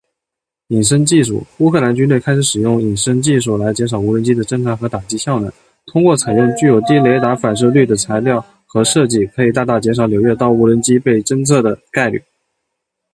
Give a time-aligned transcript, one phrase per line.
[0.69, 5.53] 隐身技术：乌克兰军队开始使用隐身技术来减少无人机的侦查和打击效能。
[5.85, 12.23] 通过采用具有低雷达反射率的材料和设计，可以大大减少"柳叶刀"无人机被侦测的概率。